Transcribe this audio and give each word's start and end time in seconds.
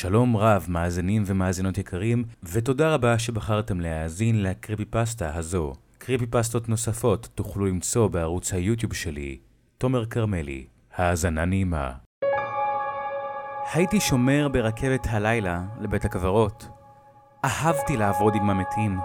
שלום 0.00 0.36
רב, 0.36 0.66
מאזינים 0.68 1.22
ומאזינות 1.26 1.78
יקרים, 1.78 2.24
ותודה 2.42 2.94
רבה 2.94 3.18
שבחרתם 3.18 3.80
להאזין 3.80 4.42
לקריפי 4.42 4.84
פסטה 4.84 5.34
הזו. 5.34 5.72
קריפי 5.98 6.26
פסטות 6.26 6.68
נוספות 6.68 7.28
תוכלו 7.34 7.66
למצוא 7.66 8.08
בערוץ 8.08 8.52
היוטיוב 8.52 8.94
שלי, 8.94 9.38
תומר 9.78 10.06
כרמלי. 10.06 10.66
האזנה 10.96 11.44
נעימה. 11.44 11.92
הייתי 13.74 14.00
שומר 14.00 14.48
ברכבת 14.52 15.06
הלילה 15.10 15.62
לבית 15.80 16.04
הקברות. 16.04 16.68
אהבתי 17.44 17.96
לעבוד 17.96 18.34
עם 18.34 18.50
המתים. 18.50 18.98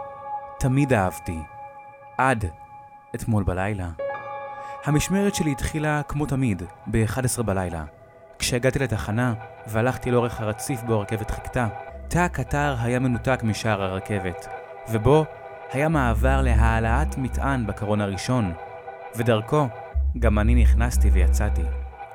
תמיד 0.59 0.93
אהבתי. 0.93 1.39
עד 2.17 2.45
אתמול 3.15 3.43
בלילה. 3.43 3.89
המשמרת 4.85 5.35
שלי 5.35 5.51
התחילה 5.51 6.01
כמו 6.03 6.25
תמיד, 6.25 6.63
ב-11 6.87 7.41
בלילה. 7.43 7.85
כשהגעתי 8.39 8.79
לתחנה 8.79 9.33
והלכתי 9.67 10.11
לאורך 10.11 10.41
הרציף 10.41 10.83
בו 10.83 10.93
הרכבת 10.93 11.31
חיכתה, 11.31 11.67
תא 12.07 12.19
הקטר 12.19 12.75
היה 12.81 12.99
מנותק 12.99 13.39
משער 13.43 13.83
הרכבת, 13.83 14.47
ובו 14.91 15.25
היה 15.71 15.89
מעבר 15.89 16.41
להעלאת 16.41 17.17
מטען 17.17 17.67
בקרון 17.67 18.01
הראשון, 18.01 18.53
ודרכו 19.15 19.67
גם 20.19 20.39
אני 20.39 20.55
נכנסתי 20.55 21.09
ויצאתי. 21.09 21.63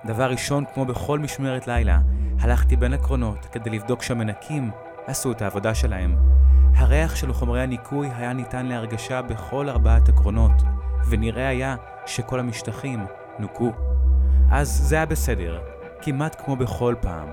דבר 0.04 0.30
ראשון, 0.30 0.64
כמו 0.74 0.84
בכל 0.84 1.18
משמרת 1.18 1.66
לילה, 1.66 1.98
הלכתי 2.40 2.76
בין 2.76 2.92
הקרונות 2.92 3.46
כדי 3.52 3.70
לבדוק 3.70 4.02
שהמנקים 4.02 4.70
עשו 5.06 5.32
את 5.32 5.42
העבודה 5.42 5.74
שלהם. 5.74 6.16
הריח 6.76 7.16
של 7.16 7.32
חומרי 7.32 7.62
הניקוי 7.62 8.08
היה 8.16 8.32
ניתן 8.32 8.66
להרגשה 8.66 9.22
בכל 9.22 9.68
ארבעת 9.68 10.08
הקרונות, 10.08 10.62
ונראה 11.08 11.48
היה 11.48 11.76
שכל 12.06 12.40
המשטחים 12.40 13.06
נוקו. 13.38 13.72
אז 14.50 14.68
זה 14.68 14.96
היה 14.96 15.06
בסדר, 15.06 15.60
כמעט 16.02 16.42
כמו 16.44 16.56
בכל 16.56 16.94
פעם. 17.00 17.28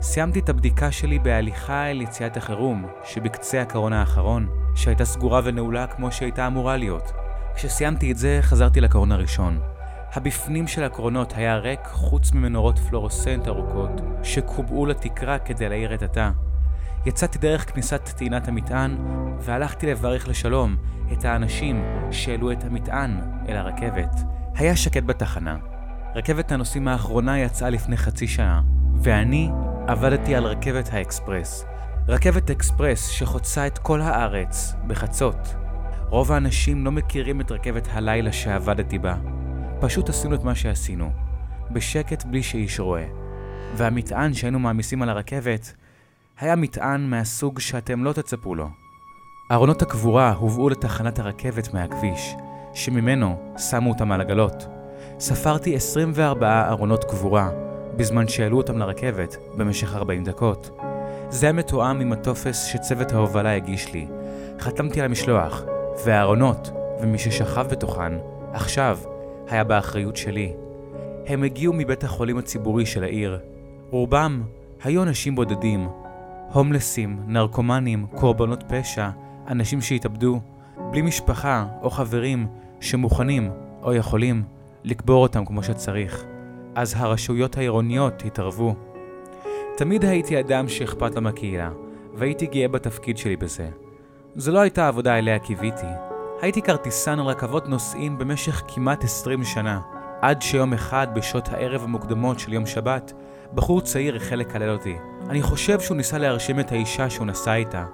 סיימתי 0.00 0.38
את 0.38 0.48
הבדיקה 0.48 0.92
שלי 0.92 1.18
בהליכה 1.18 1.90
אל 1.90 2.00
יציאת 2.00 2.36
החירום, 2.36 2.86
שבקצה 3.04 3.62
הקרון 3.62 3.92
האחרון, 3.92 4.48
שהייתה 4.74 5.04
סגורה 5.04 5.40
ונעולה 5.44 5.86
כמו 5.86 6.12
שהייתה 6.12 6.46
אמורה 6.46 6.76
להיות. 6.76 7.12
כשסיימתי 7.54 8.12
את 8.12 8.18
זה, 8.18 8.38
חזרתי 8.42 8.80
לקרון 8.80 9.12
הראשון. 9.12 9.60
הבפנים 10.12 10.66
של 10.66 10.84
הקרונות 10.84 11.32
היה 11.36 11.56
ריק 11.56 11.80
חוץ 11.84 12.32
ממנורות 12.32 12.78
פלורוסנט 12.78 13.48
ארוכות, 13.48 14.00
שקובעו 14.22 14.86
לתקרה 14.86 15.38
כדי 15.38 15.68
להאיר 15.68 15.94
את 15.94 16.02
התא. 16.02 16.30
יצאתי 17.06 17.38
דרך 17.38 17.72
כניסת 17.72 18.08
טעינת 18.16 18.48
המטען, 18.48 18.96
והלכתי 19.40 19.86
לברך 19.86 20.28
לשלום 20.28 20.76
את 21.12 21.24
האנשים 21.24 21.84
שהעלו 22.10 22.52
את 22.52 22.64
המטען 22.64 23.20
אל 23.48 23.56
הרכבת. 23.56 24.16
היה 24.54 24.76
שקט 24.76 25.02
בתחנה. 25.02 25.56
רכבת 26.14 26.52
הנוסעים 26.52 26.88
האחרונה 26.88 27.38
יצאה 27.38 27.70
לפני 27.70 27.96
חצי 27.96 28.26
שעה, 28.28 28.60
ואני 29.02 29.50
עבדתי 29.86 30.34
על 30.34 30.44
רכבת 30.44 30.88
האקספרס. 30.92 31.64
רכבת 32.08 32.50
אקספרס 32.50 33.08
שחוצה 33.08 33.66
את 33.66 33.78
כל 33.78 34.00
הארץ 34.00 34.74
בחצות. 34.86 35.54
רוב 36.08 36.32
האנשים 36.32 36.84
לא 36.84 36.92
מכירים 36.92 37.40
את 37.40 37.52
רכבת 37.52 37.88
הלילה 37.92 38.32
שעבדתי 38.32 38.98
בה. 38.98 39.16
פשוט 39.80 40.08
עשינו 40.08 40.34
את 40.34 40.44
מה 40.44 40.54
שעשינו, 40.54 41.10
בשקט 41.70 42.24
בלי 42.24 42.42
שאיש 42.42 42.80
רואה. 42.80 43.06
והמטען 43.76 44.34
שהיינו 44.34 44.58
מעמיסים 44.58 45.02
על 45.02 45.08
הרכבת 45.08 45.74
היה 46.40 46.56
מטען 46.56 47.10
מהסוג 47.10 47.60
שאתם 47.60 48.04
לא 48.04 48.12
תצפו 48.12 48.54
לו. 48.54 48.68
ארונות 49.52 49.82
הקבורה 49.82 50.32
הובאו 50.32 50.68
לתחנת 50.68 51.18
הרכבת 51.18 51.74
מהכביש, 51.74 52.34
שממנו 52.74 53.54
שמו 53.58 53.90
אותם 53.90 54.12
על 54.12 54.20
עגלות. 54.20 54.79
ספרתי 55.20 55.76
24 55.76 56.68
ארונות 56.68 57.04
קבורה, 57.04 57.50
בזמן 57.96 58.28
שהעלו 58.28 58.56
אותם 58.56 58.78
לרכבת 58.78 59.36
במשך 59.56 59.96
40 59.96 60.24
דקות. 60.24 60.70
זה 61.28 61.46
היה 61.46 61.52
מתואם 61.52 62.00
עם 62.00 62.12
הטופס 62.12 62.64
שצוות 62.64 63.12
ההובלה 63.12 63.56
הגיש 63.56 63.92
לי. 63.92 64.06
חתמתי 64.60 65.00
על 65.00 65.06
המשלוח, 65.06 65.62
והארונות, 66.04 66.70
ומי 67.00 67.18
ששכב 67.18 67.66
בתוכן, 67.70 68.12
עכשיו, 68.52 68.98
היה 69.48 69.64
באחריות 69.64 70.16
שלי. 70.16 70.52
הם 71.26 71.42
הגיעו 71.42 71.72
מבית 71.72 72.04
החולים 72.04 72.38
הציבורי 72.38 72.86
של 72.86 73.04
העיר. 73.04 73.38
רובם 73.90 74.42
היו 74.84 75.02
אנשים 75.02 75.34
בודדים, 75.34 75.88
הומלסים, 76.52 77.18
נרקומנים, 77.26 78.06
קורבנות 78.14 78.64
פשע, 78.68 79.08
אנשים 79.48 79.80
שהתאבדו, 79.80 80.40
בלי 80.90 81.02
משפחה 81.02 81.66
או 81.82 81.90
חברים 81.90 82.46
שמוכנים 82.80 83.50
או 83.82 83.94
יכולים 83.94 84.42
לקבור 84.84 85.22
אותם 85.22 85.44
כמו 85.44 85.62
שצריך. 85.62 86.24
אז 86.74 86.94
הרשויות 86.96 87.56
העירוניות 87.56 88.22
התערבו. 88.24 88.74
תמיד 89.76 90.04
הייתי 90.04 90.40
אדם 90.40 90.68
שאכפת 90.68 91.14
לו 91.14 91.22
מהקהילה, 91.22 91.70
והייתי 92.14 92.46
גאה 92.46 92.68
בתפקיד 92.68 93.18
שלי 93.18 93.36
בזה. 93.36 93.68
זו 94.36 94.52
לא 94.52 94.58
הייתה 94.58 94.88
עבודה 94.88 95.18
אליה 95.18 95.38
קיוויתי. 95.38 95.86
הייתי 96.40 96.62
כרטיסן 96.62 97.18
על 97.18 97.26
רכבות 97.26 97.68
נוסעים 97.68 98.18
במשך 98.18 98.62
כמעט 98.68 99.04
20 99.04 99.44
שנה, 99.44 99.80
עד 100.20 100.42
שיום 100.42 100.72
אחד 100.72 101.06
בשעות 101.14 101.48
הערב 101.48 101.82
המוקדמות 101.82 102.38
של 102.38 102.52
יום 102.52 102.66
שבת, 102.66 103.12
בחור 103.54 103.80
צעיר 103.80 104.16
החל 104.16 104.36
לקלל 104.36 104.70
אותי. 104.70 104.96
אני 105.28 105.42
חושב 105.42 105.80
שהוא 105.80 105.96
ניסה 105.96 106.18
להרשים 106.18 106.60
את 106.60 106.72
האישה 106.72 107.10
שהוא 107.10 107.26
נסע 107.26 107.54
איתה. 107.54 107.86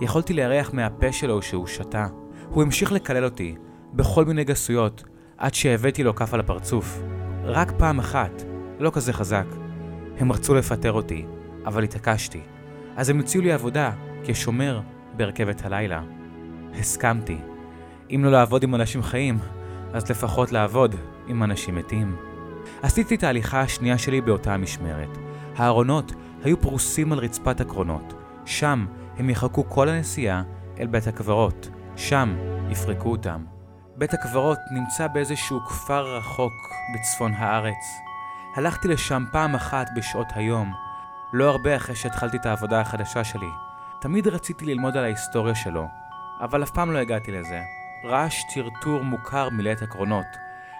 יכולתי 0.00 0.32
לארח 0.32 0.70
מהפה 0.72 1.12
שלו 1.12 1.42
שהוא 1.42 1.66
שתה. 1.66 2.06
הוא 2.48 2.62
המשיך 2.62 2.92
לקלל 2.92 3.24
אותי, 3.24 3.54
בכל 3.92 4.24
מיני 4.24 4.44
גסויות, 4.44 5.04
עד 5.40 5.54
שהבאתי 5.54 6.02
לו 6.02 6.14
כף 6.14 6.34
על 6.34 6.40
הפרצוף. 6.40 7.02
רק 7.44 7.72
פעם 7.78 7.98
אחת, 7.98 8.42
לא 8.78 8.90
כזה 8.94 9.12
חזק. 9.12 9.46
הם 10.18 10.32
רצו 10.32 10.54
לפטר 10.54 10.92
אותי, 10.92 11.26
אבל 11.66 11.84
התעקשתי. 11.84 12.40
אז 12.96 13.10
הם 13.10 13.20
הציעו 13.20 13.44
לי 13.44 13.52
עבודה 13.52 13.90
כשומר 14.24 14.80
ברכבת 15.16 15.64
הלילה. 15.64 16.02
הסכמתי. 16.74 17.38
אם 18.10 18.20
לא 18.24 18.30
לעבוד 18.30 18.62
עם 18.62 18.74
אנשים 18.74 19.02
חיים, 19.02 19.38
אז 19.92 20.10
לפחות 20.10 20.52
לעבוד 20.52 20.94
עם 21.28 21.42
אנשים 21.42 21.74
מתים. 21.74 22.16
עשיתי 22.82 23.14
את 23.14 23.22
ההליכה 23.22 23.60
השנייה 23.60 23.98
שלי 23.98 24.20
באותה 24.20 24.54
המשמרת. 24.54 25.18
הארונות 25.56 26.12
היו 26.44 26.60
פרוסים 26.60 27.12
על 27.12 27.18
רצפת 27.18 27.60
הקרונות. 27.60 28.14
שם 28.44 28.86
הם 29.18 29.30
יחכו 29.30 29.68
כל 29.68 29.88
הנסיעה 29.88 30.42
אל 30.80 30.86
בית 30.86 31.06
הקברות. 31.06 31.68
שם 31.96 32.36
יפרקו 32.70 33.10
אותם. 33.10 33.59
בית 34.00 34.14
הקברות 34.14 34.58
נמצא 34.70 35.06
באיזשהו 35.06 35.60
כפר 35.60 36.16
רחוק 36.16 36.52
בצפון 36.94 37.34
הארץ. 37.34 38.00
הלכתי 38.56 38.88
לשם 38.88 39.24
פעם 39.32 39.54
אחת 39.54 39.86
בשעות 39.96 40.26
היום, 40.34 40.72
לא 41.32 41.50
הרבה 41.50 41.76
אחרי 41.76 41.96
שהתחלתי 41.96 42.36
את 42.36 42.46
העבודה 42.46 42.80
החדשה 42.80 43.24
שלי. 43.24 43.50
תמיד 44.00 44.28
רציתי 44.28 44.64
ללמוד 44.64 44.96
על 44.96 45.04
ההיסטוריה 45.04 45.54
שלו, 45.54 45.88
אבל 46.40 46.62
אף 46.62 46.70
פעם 46.70 46.92
לא 46.92 46.98
הגעתי 46.98 47.32
לזה. 47.32 47.62
רעש 48.04 48.42
טרטור 48.54 49.02
מוכר 49.02 49.48
מילא 49.48 49.72
את 49.72 49.82
הקרונות. 49.82 50.26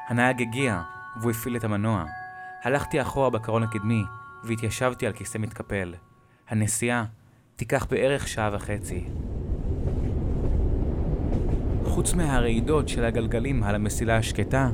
הנהג 0.09 0.43
הגיע, 0.43 0.83
והוא 1.17 1.31
הפעיל 1.31 1.57
את 1.57 1.65
המנוע. 1.65 2.05
הלכתי 2.63 3.03
אחורה 3.03 3.31
בקרון 3.31 3.63
הקדמי, 3.63 4.05
והתיישבתי 4.45 5.07
על 5.07 5.13
כיסא 5.13 5.39
מתקפל. 5.39 5.95
הנסיעה 6.49 7.05
תיקח 7.57 7.87
בערך 7.91 8.29
שעה 8.29 8.51
וחצי. 8.53 9.05
חוץ 12.01 12.15
מהרעידות 12.15 12.89
של 12.89 13.05
הגלגלים 13.05 13.63
על 13.63 13.75
המסילה 13.75 14.17
השקטה, 14.17 14.71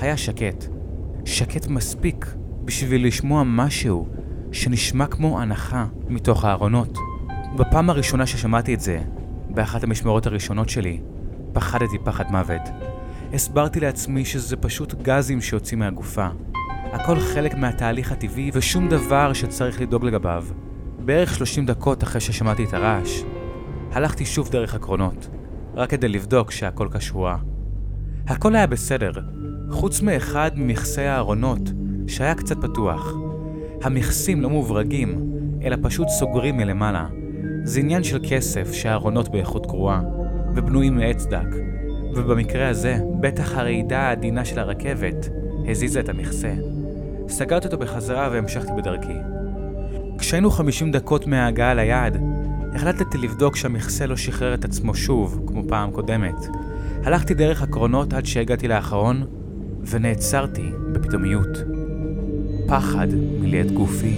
היה 0.00 0.16
שקט. 0.16 0.64
שקט 1.24 1.66
מספיק 1.66 2.26
בשביל 2.64 3.06
לשמוע 3.06 3.42
משהו 3.46 4.08
שנשמע 4.52 5.06
כמו 5.06 5.40
הנחה 5.40 5.86
מתוך 6.08 6.44
הארונות. 6.44 6.98
בפעם 7.56 7.90
הראשונה 7.90 8.26
ששמעתי 8.26 8.74
את 8.74 8.80
זה, 8.80 9.02
באחת 9.48 9.84
המשמרות 9.84 10.26
הראשונות 10.26 10.68
שלי, 10.68 11.00
פחדתי 11.52 11.98
פחד 12.04 12.24
מוות. 12.30 12.62
הסברתי 13.32 13.80
לעצמי 13.80 14.24
שזה 14.24 14.56
פשוט 14.56 14.94
גזים 15.02 15.40
שיוצאים 15.40 15.78
מהגופה. 15.78 16.28
הכל 16.92 17.20
חלק 17.20 17.54
מהתהליך 17.54 18.12
הטבעי 18.12 18.50
ושום 18.54 18.88
דבר 18.88 19.32
שצריך 19.32 19.80
לדאוג 19.80 20.04
לגביו. 20.04 20.44
בערך 21.04 21.34
30 21.34 21.66
דקות 21.66 22.02
אחרי 22.02 22.20
ששמעתי 22.20 22.64
את 22.64 22.74
הרעש, 22.74 23.22
הלכתי 23.92 24.24
שוב 24.26 24.48
דרך 24.50 24.74
הקרונות, 24.74 25.28
רק 25.74 25.90
כדי 25.90 26.08
לבדוק 26.08 26.50
שהכל 26.50 26.88
כשורה. 26.92 27.36
הכל 28.26 28.56
היה 28.56 28.66
בסדר, 28.66 29.12
חוץ 29.70 30.02
מאחד 30.02 30.50
ממכסי 30.54 31.02
הארונות, 31.02 31.60
שהיה 32.06 32.34
קצת 32.34 32.56
פתוח. 32.62 33.14
המכסים 33.82 34.40
לא 34.40 34.50
מוברגים, 34.50 35.32
אלא 35.62 35.76
פשוט 35.82 36.08
סוגרים 36.08 36.56
מלמעלה. 36.56 37.06
זה 37.64 37.80
עניין 37.80 38.04
של 38.04 38.18
כסף 38.28 38.72
שהארונות 38.72 39.28
באיכות 39.28 39.66
גרועה, 39.66 40.02
ובנויים 40.54 40.96
מעץ 40.96 41.26
דק. 41.26 41.56
ובמקרה 42.14 42.68
הזה, 42.68 42.98
בטח 43.20 43.56
הרעידה 43.56 43.98
העדינה 43.98 44.44
של 44.44 44.58
הרכבת 44.58 45.28
הזיזה 45.68 46.00
את 46.00 46.08
המכסה. 46.08 46.54
סגרתי 47.28 47.66
אותו 47.66 47.78
בחזרה 47.78 48.28
והמשכתי 48.32 48.72
בדרכי. 48.76 49.18
כשהיינו 50.18 50.50
50 50.50 50.92
דקות 50.92 51.26
מההגעה 51.26 51.74
ליעד, 51.74 52.18
החלטתי 52.74 53.18
לבדוק 53.18 53.56
שהמכסה 53.56 54.06
לא 54.06 54.16
שחרר 54.16 54.54
את 54.54 54.64
עצמו 54.64 54.94
שוב, 54.94 55.42
כמו 55.46 55.62
פעם 55.68 55.90
קודמת. 55.90 56.46
הלכתי 57.04 57.34
דרך 57.34 57.62
הקרונות 57.62 58.12
עד 58.12 58.26
שהגעתי 58.26 58.68
לאחרון, 58.68 59.26
ונעצרתי 59.86 60.70
בפתאומיות. 60.92 61.48
פחד 62.68 63.06
מילא 63.40 63.60
את 63.60 63.70
גופי. 63.70 64.16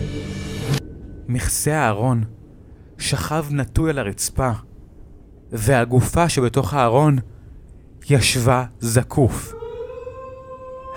מכסה 1.29 1.75
הארון 1.75 2.25
שכב 2.99 3.45
נטוי 3.51 3.91
על 3.91 3.99
הרצפה, 3.99 4.51
והגופה 5.53 6.29
שבתוך 6.29 6.75
הארון 6.75 7.19
ישבה 8.11 8.65
זקוף. 8.81 9.53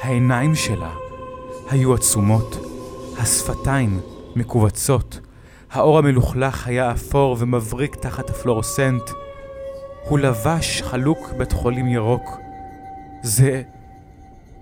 העיניים 0.01 0.55
שלה 0.55 0.93
היו 1.69 1.93
עצומות, 1.93 2.65
השפתיים 3.17 3.99
מכווצות, 4.35 5.19
האור 5.75 5.97
המלוכלך 5.97 6.67
היה 6.67 6.91
אפור 6.91 7.35
ומבריק 7.39 7.95
תחת 7.95 8.29
הפלורוסנט. 8.29 9.01
הוא 10.09 10.19
לבש 10.19 10.81
חלוק 10.81 11.33
בית 11.37 11.51
חולים 11.51 11.87
ירוק. 11.87 12.39
זה... 13.21 13.61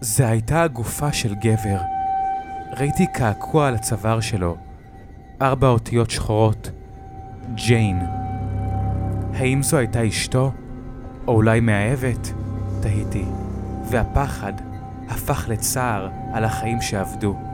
זה 0.02 0.28
הייתה 0.28 0.64
הגופה 0.64 1.14
של 1.14 1.36
גבר. 1.36 1.80
ראיתי 2.80 3.08
קעקוע 3.14 3.68
על 3.68 3.76
הצוואר 3.76 4.20
שלו. 4.20 4.56
ארבע 5.42 5.68
אותיות 5.68 6.10
שחורות. 6.10 6.72
ג'יין. 7.56 8.00
האם 9.34 9.64
זו 9.64 9.78
הייתה 9.78 10.08
אשתו? 10.08 10.52
או 11.28 11.34
אולי 11.34 11.60
מאהבת? 11.60 12.34
תהיתי. 12.82 13.26
והפחד 13.90 14.54
הפך 15.10 15.46
לצער 15.50 16.10
על 16.34 16.44
החיים 16.44 16.82
שאבדו. 16.82 17.53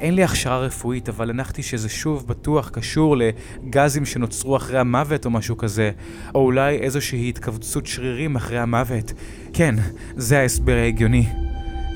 אין 0.00 0.14
לי 0.14 0.24
הכשרה 0.24 0.58
רפואית, 0.58 1.08
אבל 1.08 1.30
הנחתי 1.30 1.62
שזה 1.62 1.88
שוב 1.88 2.26
בטוח 2.26 2.68
קשור 2.68 3.16
לגזים 3.16 4.04
שנוצרו 4.04 4.56
אחרי 4.56 4.78
המוות 4.78 5.24
או 5.24 5.30
משהו 5.30 5.56
כזה, 5.56 5.90
או 6.34 6.40
אולי 6.40 6.76
איזושהי 6.76 7.28
התכווצות 7.28 7.86
שרירים 7.86 8.36
אחרי 8.36 8.58
המוות. 8.58 9.12
כן, 9.52 9.74
זה 10.16 10.38
ההסבר 10.38 10.76
ההגיוני. 10.76 11.26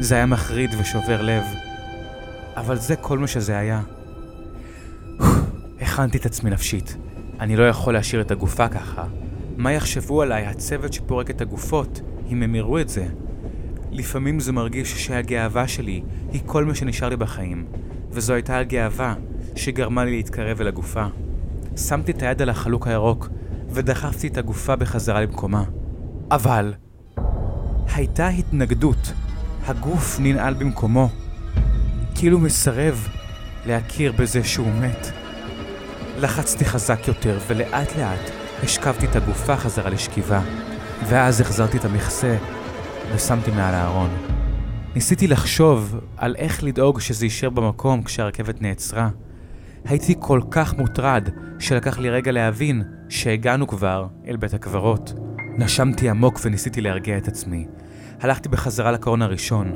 זה 0.01 0.15
היה 0.15 0.27
מחריד 0.27 0.71
ושובר 0.79 1.23
לב. 1.23 1.43
אבל 2.57 2.79
זה 2.79 2.97
כל 2.97 3.19
מה 3.19 3.27
שזה 3.27 3.59
היה. 3.59 3.81
הכנתי 5.81 6.19
את 6.19 6.27
עצמי 6.27 6.51
נפשית. 6.51 6.97
אני 7.41 7.57
לא 7.57 7.69
יכול 7.69 7.95
להשאיר 7.95 8.21
את 8.21 8.31
הגופה 8.31 8.69
ככה. 8.69 9.05
מה 9.57 9.73
יחשבו 9.73 10.23
עליי 10.23 10.47
הצוות 10.47 10.93
שפורק 10.93 11.31
את 11.31 11.41
הגופות, 11.41 12.01
אם 12.31 12.43
הם 12.43 12.55
יראו 12.55 12.81
את 12.81 12.89
זה? 12.89 13.07
לפעמים 13.91 14.41
זה 14.41 14.53
מרגיש 14.53 15.07
שהגאווה 15.07 15.69
שלי 15.69 16.03
היא 16.33 16.41
כל 16.47 16.65
מה 16.65 16.75
שנשאר 16.75 17.09
לי 17.09 17.17
בחיים, 17.17 17.67
וזו 18.15 18.35
הייתה 18.35 18.59
הגאווה 18.59 19.15
שגרמה 19.57 20.05
לי 20.05 20.11
להתקרב 20.11 20.61
אל 20.61 20.69
הגופה. 20.69 21.05
שמתי 21.77 22.13
את 22.13 22.23
היד 22.23 22.43
על 22.43 22.49
החלוק 22.49 22.87
הירוק, 22.87 23.29
ודחפתי 23.71 24.27
את 24.27 24.39
הגופה 24.39 24.77
בחזרה 24.77 25.21
למקומה. 25.21 25.65
אבל... 26.31 26.75
הייתה 27.95 28.29
התנגדות. 28.29 29.13
הגוף 29.67 30.17
ננעל 30.21 30.55
במקומו. 30.55 31.09
כאילו 32.15 32.39
מסרב 32.39 33.09
להכיר 33.67 34.13
בזה 34.13 34.45
שהוא 34.45 34.73
מת. 34.81 35.07
לחצתי 36.19 36.65
חזק 36.65 37.09
יותר, 37.09 37.39
ולאט 37.47 37.97
לאט 37.97 38.31
השכבתי 38.63 39.07
את 39.07 39.17
הגופה 39.17 39.57
חזרה 39.57 39.91
לשכיבה, 39.91 40.41
ואז 41.09 41.41
החזרתי 41.41 41.79
את 41.79 41.85
המכסה 41.85 42.37
ושמתי 43.15 43.51
מעל 43.51 43.75
הארון. 43.75 44.11
ניסיתי 44.95 45.27
לחשוב 45.27 46.01
על 46.17 46.37
איך 46.39 46.65
לדאוג 46.65 47.01
שזה 47.01 47.27
יישאר 47.27 47.51
במקום 47.51 48.03
כשהרכבת 48.03 48.63
נעצרה. 48.63 49.09
הייתי 49.85 50.15
כל 50.21 50.41
כך 50.51 50.75
מוטרד 50.75 51.29
שלקח 51.59 51.99
לי 51.99 52.11
רגע 52.11 52.33
להבין 52.33 52.83
שהגענו 53.09 53.67
כבר 53.67 54.07
אל 54.27 54.37
בית 54.37 54.55
הקברות. 54.55 55.15
נשמתי 55.59 56.11
עמוק 56.11 56.41
וניסיתי 56.45 56.81
להרגיע 56.81 57.19
את 57.19 57.29
עצמי. 57.29 57.67
הלכתי 58.21 58.49
בחזרה 58.49 58.93
לקרון 58.93 59.23
הראשון. 59.23 59.73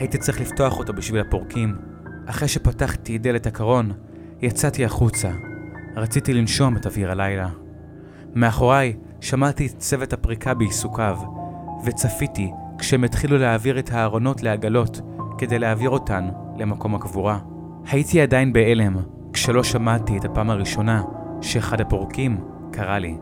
הייתי 0.00 0.18
צריך 0.18 0.40
לפתוח 0.40 0.78
אותו 0.78 0.92
בשביל 0.92 1.20
הפורקים. 1.20 1.76
אחרי 2.26 2.48
שפתחתי 2.48 3.18
דלת 3.18 3.46
הקרון, 3.46 3.92
יצאתי 4.42 4.84
החוצה. 4.84 5.30
רציתי 5.96 6.34
לנשום 6.34 6.76
את 6.76 6.86
אוויר 6.86 7.10
הלילה. 7.10 7.48
מאחוריי 8.34 8.96
שמעתי 9.20 9.66
את 9.66 9.78
צוות 9.78 10.12
הפריקה 10.12 10.54
בעיסוקיו, 10.54 11.18
וצפיתי 11.84 12.50
כשהם 12.78 13.04
התחילו 13.04 13.38
להעביר 13.38 13.78
את 13.78 13.92
הארונות 13.92 14.42
לעגלות 14.42 15.00
כדי 15.38 15.58
להעביר 15.58 15.90
אותן 15.90 16.28
למקום 16.56 16.94
הקבורה. 16.94 17.38
הייתי 17.90 18.20
עדיין 18.20 18.52
בהלם 18.52 18.96
כשלא 19.32 19.62
שמעתי 19.62 20.18
את 20.18 20.24
הפעם 20.24 20.50
הראשונה 20.50 21.02
שאחד 21.40 21.80
הפורקים 21.80 22.40
קרא 22.72 22.98
לי. 22.98 23.18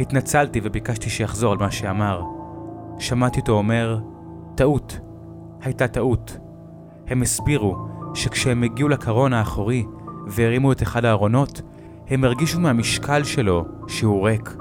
התנצלתי 0.00 0.60
וביקשתי 0.62 1.10
שיחזור 1.10 1.52
על 1.52 1.58
מה 1.58 1.70
שאמר. 1.70 2.22
שמעתי 2.98 3.40
אותו 3.40 3.52
אומר, 3.52 3.98
טעות. 4.54 5.00
הייתה 5.62 5.88
טעות. 5.88 6.38
הם 7.06 7.22
הסבירו 7.22 7.76
שכשהם 8.14 8.62
הגיעו 8.62 8.88
לקרון 8.88 9.32
האחורי 9.32 9.84
והרימו 10.26 10.72
את 10.72 10.82
אחד 10.82 11.04
הארונות, 11.04 11.62
הם 12.08 12.24
הרגישו 12.24 12.60
מהמשקל 12.60 13.24
שלו 13.24 13.64
שהוא 13.88 14.26
ריק. 14.28 14.56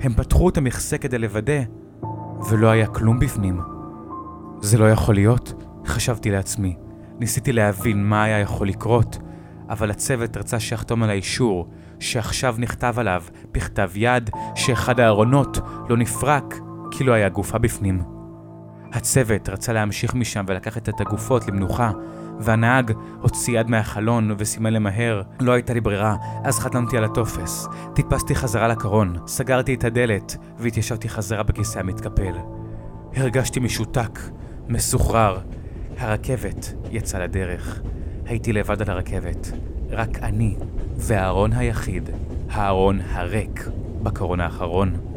הם 0.00 0.12
פתחו 0.12 0.48
את 0.48 0.56
המכסה 0.56 0.98
כדי 0.98 1.18
לוודא, 1.18 1.62
ולא 2.48 2.68
היה 2.68 2.86
כלום 2.86 3.18
בפנים. 3.18 3.60
זה 4.60 4.78
לא 4.78 4.90
יכול 4.90 5.14
להיות, 5.14 5.54
חשבתי 5.86 6.30
לעצמי. 6.30 6.76
ניסיתי 7.18 7.52
להבין 7.52 8.04
מה 8.04 8.24
היה 8.24 8.38
יכול 8.38 8.68
לקרות, 8.68 9.18
אבל 9.68 9.90
הצוות 9.90 10.36
רצה 10.36 10.60
שיחתום 10.60 11.02
על 11.02 11.10
האישור, 11.10 11.68
שעכשיו 12.00 12.54
נכתב 12.58 12.94
עליו 12.96 13.22
בכתב 13.52 13.90
יד 13.94 14.30
שאחד 14.54 15.00
הארונות 15.00 15.58
לא 15.88 15.96
נפרק 15.96 16.54
כי 16.90 17.04
לא 17.04 17.12
היה 17.12 17.28
גופה 17.28 17.58
בפנים. 17.58 18.02
הצוות 18.92 19.48
רצה 19.48 19.72
להמשיך 19.72 20.14
משם 20.14 20.44
ולקחת 20.48 20.88
את 20.88 21.00
הגופות 21.00 21.48
למנוחה, 21.48 21.90
והנהג 22.40 22.92
הוציא 23.20 23.60
יד 23.60 23.70
מהחלון 23.70 24.34
וסימן 24.38 24.72
למהר. 24.72 25.22
לא 25.40 25.52
הייתה 25.52 25.74
לי 25.74 25.80
ברירה, 25.80 26.16
אז 26.44 26.58
חתמתי 26.58 26.98
על 26.98 27.04
הטופס. 27.04 27.68
טיפסתי 27.94 28.34
חזרה 28.34 28.68
לקרון, 28.68 29.16
סגרתי 29.26 29.74
את 29.74 29.84
הדלת 29.84 30.36
והתיישבתי 30.58 31.08
חזרה 31.08 31.42
בכיסא 31.42 31.78
המתקפל. 31.78 32.34
הרגשתי 33.16 33.60
משותק, 33.60 34.18
מסוחרר. 34.68 35.38
הרכבת 35.98 36.74
יצאה 36.90 37.20
לדרך. 37.20 37.80
הייתי 38.26 38.52
לבד 38.52 38.82
על 38.82 38.90
הרכבת. 38.90 39.52
רק 39.90 40.18
אני 40.22 40.56
והארון 40.96 41.52
היחיד, 41.52 42.10
הארון 42.50 43.00
הריק, 43.12 43.68
בקרון 44.02 44.40
האחרון. 44.40 45.11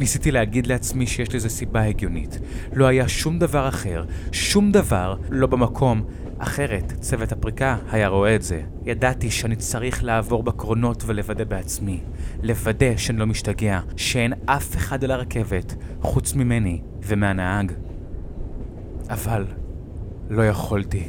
ניסיתי 0.00 0.30
להגיד 0.30 0.66
לעצמי 0.66 1.06
שיש 1.06 1.34
לזה 1.34 1.48
סיבה 1.48 1.82
הגיונית. 1.82 2.38
לא 2.72 2.86
היה 2.86 3.08
שום 3.08 3.38
דבר 3.38 3.68
אחר, 3.68 4.04
שום 4.32 4.72
דבר 4.72 5.16
לא 5.30 5.46
במקום, 5.46 6.02
אחרת 6.38 6.92
צוות 7.00 7.32
הפריקה 7.32 7.76
היה 7.90 8.08
רואה 8.08 8.34
את 8.34 8.42
זה. 8.42 8.62
ידעתי 8.84 9.30
שאני 9.30 9.56
צריך 9.56 10.04
לעבור 10.04 10.42
בקרונות 10.42 11.02
ולוודא 11.06 11.44
בעצמי. 11.44 12.00
לוודא 12.42 12.96
שאני 12.96 13.18
לא 13.18 13.26
משתגע, 13.26 13.80
שאין 13.96 14.32
אף 14.46 14.76
אחד 14.76 15.04
על 15.04 15.10
הרכבת 15.10 15.74
חוץ 16.00 16.34
ממני 16.34 16.80
ומהנהג. 17.02 17.72
אבל 19.10 19.44
לא 20.30 20.42
יכולתי. 20.46 21.08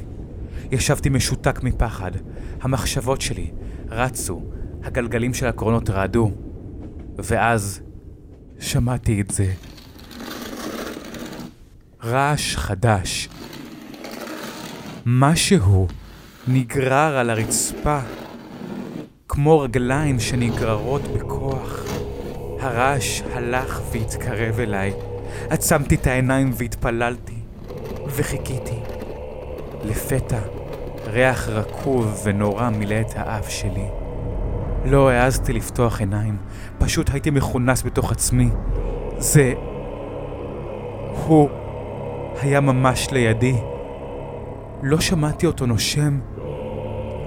ישבתי 0.72 1.10
משותק 1.10 1.64
מפחד. 1.64 2.12
המחשבות 2.62 3.22
שלי 3.22 3.52
רצו, 3.90 4.42
הגלגלים 4.84 5.34
של 5.34 5.48
הקרונות 5.48 5.90
רעדו. 5.90 6.32
ואז 7.18 7.82
שמעתי 8.64 9.22
את 9.22 9.32
זה. 9.32 9.54
רעש 12.04 12.56
חדש. 12.56 13.30
משהו 15.06 15.88
נגרר 16.48 17.18
על 17.18 17.30
הרצפה, 17.30 18.00
כמו 19.28 19.60
רגליים 19.60 20.20
שנגררות 20.20 21.02
בכוח. 21.02 21.84
הרעש 22.60 23.22
הלך 23.34 23.82
והתקרב 23.92 24.60
אליי. 24.60 24.94
עצמתי 25.50 25.96
את 25.96 26.08
העיניים 26.08 26.52
והתפללתי, 26.58 27.36
וחיכיתי. 28.08 28.80
לפתע, 29.84 30.40
ריח 31.08 31.50
רקוב 31.50 32.22
ונורא 32.24 32.70
מילא 32.70 33.02
את 33.02 33.14
האף 33.16 33.50
שלי. 33.50 34.03
לא 34.86 35.10
העזתי 35.10 35.54
לפתוח 35.54 36.00
עיניים, 36.00 36.38
פשוט 36.78 37.10
הייתי 37.10 37.30
מכונס 37.30 37.84
בתוך 37.84 38.12
עצמי. 38.12 38.50
זה... 39.18 39.54
הוא 41.26 41.50
היה 42.42 42.60
ממש 42.60 43.12
לידי. 43.12 43.56
לא 44.84 45.00
שמעתי 45.00 45.46
אותו 45.46 45.66
נושם, 45.66 46.20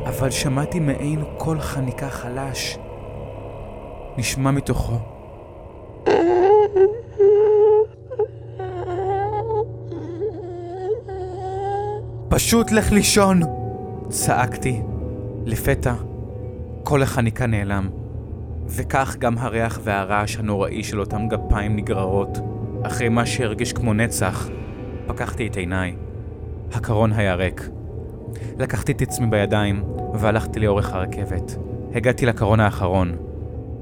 אבל 0.07 0.31
שמעתי 0.31 0.81
מעין 0.81 1.25
קול 1.39 1.61
חניקה 1.61 2.11
חלש. 2.11 2.79
נשמע 4.17 4.51
מתוכו. 4.51 4.99
פשוט 12.29 12.73
לך 12.73 12.93
לישון! 12.93 13.41
צעקתי. 14.09 14.83
לפתע, 15.45 15.95
כל 16.89 17.03
החניקה 17.03 17.47
נעלם, 17.47 17.89
וכך 18.67 19.17
גם 19.19 19.39
הריח 19.39 19.81
והרעש 19.83 20.37
הנוראי 20.37 20.83
של 20.83 21.01
אותם 21.01 21.29
גפיים 21.29 21.77
נגררות. 21.77 22.39
אחרי 22.83 23.09
מה 23.09 23.27
שהרגיש 23.27 23.73
כמו 23.73 23.95
נצח, 23.95 24.49
פקחתי 25.07 25.47
את 25.47 25.57
עיניי. 25.57 25.97
הקרון 26.73 27.13
היה 27.13 27.35
ריק. 27.35 27.69
לקחתי 28.59 28.93
את 28.93 29.03
עצמי 29.03 29.27
בידיים 29.27 29.85
והלכתי 30.15 30.61
לאורך 30.61 30.93
הרכבת. 30.93 31.57
הגעתי 31.95 32.27
לקרון 32.27 32.61
האחרון. 32.61 33.17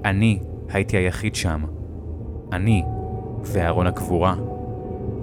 אני 0.04 0.38
הייתי 0.68 0.96
היחיד 0.96 1.34
שם. 1.34 1.64
אני 2.52 2.82
וארון 3.42 3.86
הקבורה. 3.86 4.34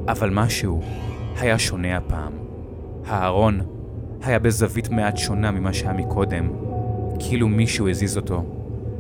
אבל 0.08 0.30
משהו 0.30 0.82
היה 1.40 1.60
שונה 1.60 1.98
הפעם. 1.98 2.34
הארון 3.06 3.62
היה 4.24 4.40
בזווית 4.40 4.90
מעט 4.90 5.18
שונה 5.18 5.52
ממה 5.52 5.74
שהיה 5.74 5.94
מקודם, 5.94 6.50
כאילו 7.30 7.48
מישהו 7.48 7.90
הזיז 7.90 8.18
אותו. 8.18 8.44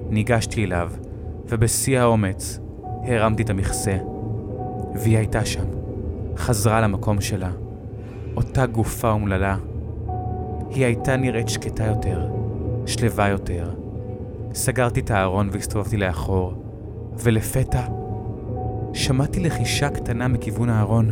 ניגשתי 0.10 0.66
אליו, 0.66 0.92
ובשיא 1.50 2.00
האומץ 2.00 2.60
הרמתי 3.04 3.44
את 3.44 3.50
המכסה, 3.50 3.98
והיא 4.96 5.18
הייתה 5.18 5.46
שם. 5.46 5.66
חזרה 6.38 6.82
למקום 6.82 7.22
שלה. 7.22 7.52
אותה 8.36 8.66
גופה 8.66 9.12
אומללה. 9.12 9.58
היא 10.70 10.86
הייתה 10.86 11.18
נראית 11.18 11.50
שקטה 11.50 11.86
יותר, 11.86 12.28
שלווה 12.86 13.30
יותר. 13.30 13.70
סגרתי 14.54 15.00
את 15.00 15.12
הארון 15.12 15.50
והסתובבתי 15.52 15.98
לאחור, 15.98 16.54
ולפתע 17.24 17.82
שמעתי 18.94 19.40
לחישה 19.40 19.90
קטנה 19.90 20.28
מכיוון 20.28 20.70
הארון. 20.70 21.12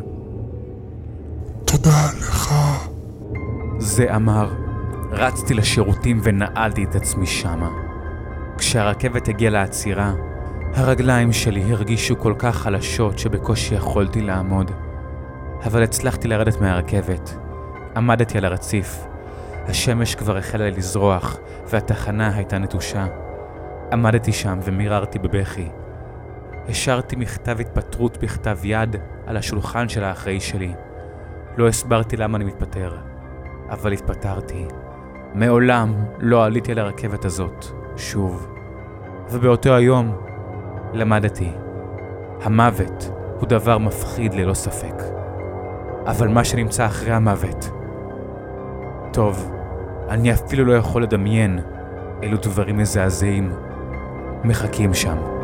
תודה 1.65 2.05
לך. 2.19 2.53
זה 3.79 4.15
אמר. 4.15 4.68
רצתי 5.11 5.53
לשירותים 5.53 6.19
ונעלתי 6.23 6.83
את 6.83 6.95
עצמי 6.95 7.25
שמה. 7.25 7.69
כשהרכבת 8.57 9.27
הגיעה 9.27 9.51
לעצירה, 9.51 10.13
הרגליים 10.73 11.33
שלי 11.33 11.71
הרגישו 11.71 12.19
כל 12.19 12.33
כך 12.37 12.55
חלשות 12.55 13.19
שבקושי 13.19 13.75
יכולתי 13.75 14.21
לעמוד. 14.21 14.71
אבל 15.65 15.83
הצלחתי 15.83 16.27
לרדת 16.27 16.61
מהרכבת. 16.61 17.37
עמדתי 17.95 18.37
על 18.37 18.45
הרציף. 18.45 19.05
השמש 19.67 20.15
כבר 20.15 20.37
החלה 20.37 20.69
לזרוח, 20.69 21.37
והתחנה 21.69 22.35
הייתה 22.35 22.57
נטושה. 22.57 23.07
עמדתי 23.91 24.33
שם 24.33 24.59
ומיררתי 24.63 25.19
בבכי. 25.19 25.69
השארתי 26.67 27.15
מכתב 27.15 27.59
התפטרות 27.59 28.17
בכתב 28.17 28.57
יד 28.63 28.95
על 29.27 29.37
השולחן 29.37 29.89
של 29.89 30.03
האחראי 30.03 30.39
שלי. 30.39 30.73
לא 31.57 31.67
הסברתי 31.67 32.17
למה 32.17 32.37
אני 32.37 32.45
מתפטר, 32.45 32.97
אבל 33.69 33.91
התפטרתי. 33.91 34.65
מעולם 35.33 35.93
לא 36.19 36.45
עליתי 36.45 36.71
על 36.71 36.79
הרכבת 36.79 37.25
הזאת, 37.25 37.65
שוב. 37.97 38.47
ובאותו 39.31 39.75
היום 39.75 40.11
למדתי, 40.93 41.51
המוות 42.41 43.11
הוא 43.39 43.47
דבר 43.47 43.77
מפחיד 43.77 44.33
ללא 44.33 44.53
ספק. 44.53 45.03
אבל 46.05 46.27
מה 46.27 46.43
שנמצא 46.43 46.85
אחרי 46.85 47.11
המוות, 47.11 47.69
טוב, 49.13 49.51
אני 50.09 50.33
אפילו 50.33 50.65
לא 50.65 50.73
יכול 50.73 51.03
לדמיין 51.03 51.59
אילו 52.23 52.37
דברים 52.37 52.77
מזעזעים 52.77 53.51
מחכים 54.43 54.93
שם. 54.93 55.38